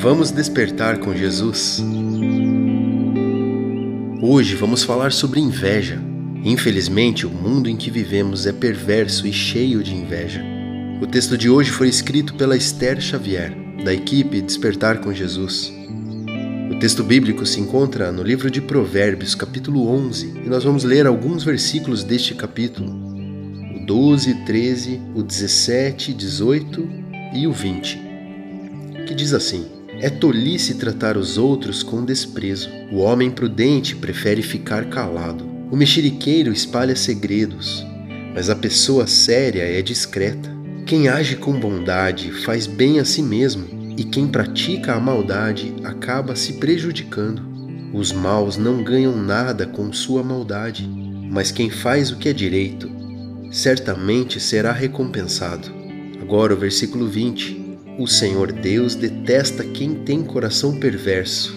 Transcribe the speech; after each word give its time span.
Vamos 0.00 0.30
despertar 0.30 0.98
com 0.98 1.14
Jesus? 1.14 1.82
Hoje 4.22 4.54
vamos 4.54 4.82
falar 4.82 5.12
sobre 5.12 5.40
inveja. 5.40 6.00
Infelizmente, 6.42 7.26
o 7.26 7.30
mundo 7.30 7.68
em 7.68 7.76
que 7.76 7.90
vivemos 7.90 8.46
é 8.46 8.52
perverso 8.52 9.26
e 9.26 9.32
cheio 9.32 9.82
de 9.82 9.94
inveja. 9.94 10.42
O 11.02 11.06
texto 11.06 11.36
de 11.36 11.50
hoje 11.50 11.70
foi 11.70 11.88
escrito 11.88 12.34
pela 12.34 12.56
Esther 12.56 12.98
Xavier, 12.98 13.54
da 13.84 13.92
equipe 13.92 14.40
Despertar 14.40 15.02
com 15.02 15.12
Jesus. 15.12 15.70
O 16.70 16.78
texto 16.78 17.04
bíblico 17.04 17.44
se 17.44 17.60
encontra 17.60 18.10
no 18.10 18.22
livro 18.22 18.50
de 18.50 18.62
Provérbios, 18.62 19.34
capítulo 19.34 19.86
11, 19.86 20.42
e 20.44 20.48
nós 20.48 20.64
vamos 20.64 20.82
ler 20.82 21.06
alguns 21.06 21.44
versículos 21.44 22.02
deste 22.04 22.34
capítulo: 22.34 23.09
12, 23.90 24.34
13, 24.46 25.02
o 25.16 25.20
17, 25.20 26.14
18 26.14 26.88
e 27.34 27.44
o 27.48 27.52
20, 27.52 28.00
que 29.04 29.12
diz 29.12 29.32
assim: 29.32 29.66
é 29.98 30.08
tolice 30.08 30.76
tratar 30.76 31.16
os 31.16 31.36
outros 31.36 31.82
com 31.82 32.04
desprezo. 32.04 32.68
O 32.92 32.98
homem 32.98 33.32
prudente 33.32 33.96
prefere 33.96 34.42
ficar 34.42 34.84
calado. 34.90 35.44
O 35.72 35.76
mexeriqueiro 35.76 36.52
espalha 36.52 36.94
segredos, 36.94 37.84
mas 38.32 38.48
a 38.48 38.54
pessoa 38.54 39.08
séria 39.08 39.62
é 39.64 39.82
discreta. 39.82 40.48
Quem 40.86 41.08
age 41.08 41.34
com 41.34 41.58
bondade 41.58 42.30
faz 42.30 42.68
bem 42.68 43.00
a 43.00 43.04
si 43.04 43.24
mesmo, 43.24 43.66
e 43.98 44.04
quem 44.04 44.28
pratica 44.28 44.94
a 44.94 45.00
maldade 45.00 45.74
acaba 45.82 46.36
se 46.36 46.52
prejudicando. 46.52 47.42
Os 47.92 48.12
maus 48.12 48.56
não 48.56 48.84
ganham 48.84 49.16
nada 49.16 49.66
com 49.66 49.92
sua 49.92 50.22
maldade, 50.22 50.88
mas 51.28 51.50
quem 51.50 51.68
faz 51.68 52.12
o 52.12 52.18
que 52.18 52.28
é 52.28 52.32
direito 52.32 52.99
certamente 53.50 54.38
será 54.38 54.72
recompensado. 54.72 55.68
Agora 56.20 56.54
o 56.54 56.56
versículo 56.56 57.08
20. 57.08 57.78
O 57.98 58.06
Senhor 58.06 58.52
Deus 58.52 58.94
detesta 58.94 59.64
quem 59.64 59.94
tem 59.94 60.22
coração 60.22 60.78
perverso, 60.78 61.54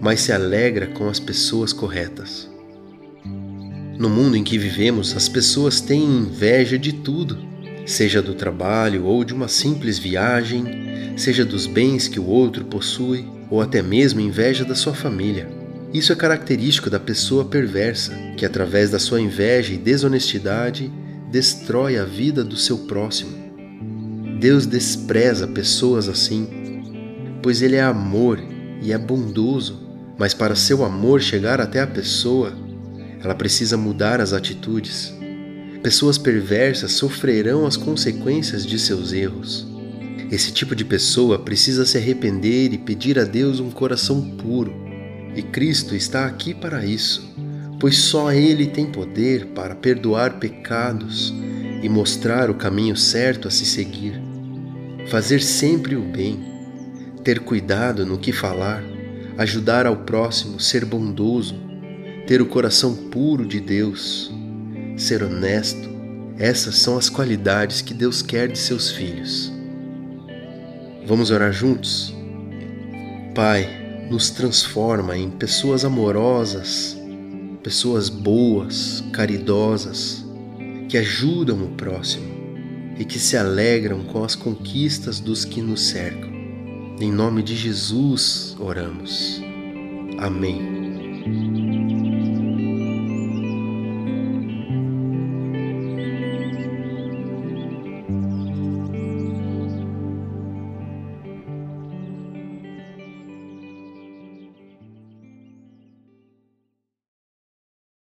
mas 0.00 0.20
se 0.20 0.32
alegra 0.32 0.86
com 0.86 1.08
as 1.08 1.18
pessoas 1.18 1.72
corretas. 1.72 2.48
No 3.98 4.08
mundo 4.08 4.36
em 4.36 4.44
que 4.44 4.56
vivemos, 4.56 5.16
as 5.16 5.28
pessoas 5.28 5.80
têm 5.80 6.02
inveja 6.02 6.78
de 6.78 6.92
tudo, 6.92 7.38
seja 7.84 8.22
do 8.22 8.34
trabalho 8.34 9.04
ou 9.04 9.24
de 9.24 9.34
uma 9.34 9.48
simples 9.48 9.98
viagem, 9.98 10.64
seja 11.16 11.44
dos 11.44 11.66
bens 11.66 12.06
que 12.06 12.20
o 12.20 12.26
outro 12.26 12.64
possui, 12.64 13.26
ou 13.50 13.60
até 13.60 13.82
mesmo 13.82 14.20
inveja 14.20 14.64
da 14.64 14.74
sua 14.74 14.94
família. 14.94 15.48
Isso 15.92 16.12
é 16.12 16.16
característico 16.16 16.90
da 16.90 17.00
pessoa 17.00 17.44
perversa, 17.44 18.12
que 18.36 18.44
através 18.44 18.90
da 18.90 18.98
sua 18.98 19.20
inveja 19.20 19.72
e 19.72 19.78
desonestidade 19.78 20.90
destrói 21.36 21.98
a 21.98 22.04
vida 22.06 22.42
do 22.42 22.56
seu 22.56 22.78
próximo. 22.78 23.36
Deus 24.40 24.64
despreza 24.64 25.46
pessoas 25.46 26.08
assim, 26.08 26.48
pois 27.42 27.60
Ele 27.60 27.76
é 27.76 27.82
amor 27.82 28.42
e 28.80 28.90
é 28.90 28.96
bondoso, 28.96 29.86
mas 30.16 30.32
para 30.32 30.56
seu 30.56 30.82
amor 30.82 31.20
chegar 31.20 31.60
até 31.60 31.82
a 31.82 31.86
pessoa, 31.86 32.54
ela 33.22 33.34
precisa 33.34 33.76
mudar 33.76 34.18
as 34.18 34.32
atitudes. 34.32 35.12
Pessoas 35.82 36.16
perversas 36.16 36.92
sofrerão 36.92 37.66
as 37.66 37.76
consequências 37.76 38.64
de 38.64 38.78
seus 38.78 39.12
erros. 39.12 39.66
Esse 40.30 40.50
tipo 40.50 40.74
de 40.74 40.86
pessoa 40.86 41.38
precisa 41.38 41.84
se 41.84 41.98
arrepender 41.98 42.72
e 42.72 42.78
pedir 42.78 43.18
a 43.18 43.24
Deus 43.24 43.60
um 43.60 43.70
coração 43.70 44.22
puro. 44.38 44.74
E 45.34 45.42
Cristo 45.42 45.94
está 45.94 46.24
aqui 46.24 46.54
para 46.54 46.86
isso, 46.86 47.28
pois 47.86 47.98
só 47.98 48.32
Ele 48.32 48.66
tem 48.66 48.84
poder 48.84 49.46
para 49.54 49.72
perdoar 49.76 50.40
pecados 50.40 51.32
e 51.80 51.88
mostrar 51.88 52.50
o 52.50 52.54
caminho 52.54 52.96
certo 52.96 53.46
a 53.46 53.50
se 53.52 53.64
seguir. 53.64 54.20
Fazer 55.06 55.40
sempre 55.40 55.94
o 55.94 56.02
bem, 56.02 56.44
ter 57.22 57.38
cuidado 57.38 58.04
no 58.04 58.18
que 58.18 58.32
falar, 58.32 58.82
ajudar 59.38 59.86
ao 59.86 59.98
próximo, 59.98 60.58
ser 60.58 60.84
bondoso, 60.84 61.54
ter 62.26 62.42
o 62.42 62.46
coração 62.46 62.92
puro 62.92 63.46
de 63.46 63.60
Deus, 63.60 64.32
ser 64.96 65.22
honesto. 65.22 65.88
Essas 66.40 66.74
são 66.78 66.98
as 66.98 67.08
qualidades 67.08 67.82
que 67.82 67.94
Deus 67.94 68.20
quer 68.20 68.48
de 68.48 68.58
seus 68.58 68.90
filhos. 68.90 69.52
Vamos 71.06 71.30
orar 71.30 71.52
juntos? 71.52 72.12
Pai, 73.32 74.08
nos 74.10 74.28
transforma 74.30 75.16
em 75.16 75.30
pessoas 75.30 75.84
amorosas, 75.84 76.95
pessoas 77.66 78.08
boas, 78.08 79.02
caridosas, 79.12 80.24
que 80.88 80.96
ajudam 80.96 81.64
o 81.64 81.70
próximo 81.70 82.24
e 82.96 83.04
que 83.04 83.18
se 83.18 83.36
alegram 83.36 84.04
com 84.04 84.22
as 84.22 84.36
conquistas 84.36 85.18
dos 85.18 85.44
que 85.44 85.60
nos 85.60 85.80
cercam. 85.88 86.30
Em 87.00 87.10
nome 87.10 87.42
de 87.42 87.56
Jesus 87.56 88.56
oramos. 88.60 89.42
Amém. 90.16 90.85